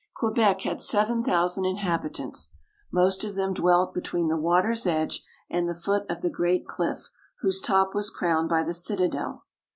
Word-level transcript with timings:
Quebec 0.15 0.61
had 0.61 0.81
seven 0.81 1.23
thousand 1.23 1.63
inhabitants. 1.63 2.49
Most 2.91 3.23
of 3.23 3.35
them 3.35 3.53
dwelt 3.53 3.93
between 3.93 4.29
the 4.29 4.35
water's 4.35 4.87
edge 4.87 5.23
and 5.47 5.69
the 5.69 5.75
foot 5.75 6.09
of 6.09 6.21
the 6.21 6.29
great 6.31 6.65
cliff 6.65 7.11
whose 7.41 7.61
top 7.61 7.93
was 7.93 8.09
crowned 8.09 8.49
by 8.49 8.63
the 8.63 8.73
citadel. 8.73 9.45